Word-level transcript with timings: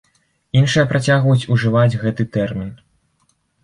Іншыя 0.61 0.85
працягваюць 0.93 1.47
ужываць 1.59 1.99
гэты 2.07 2.31
тэрмін. 2.39 2.77